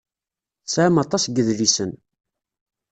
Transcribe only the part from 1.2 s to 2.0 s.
n yidlisen.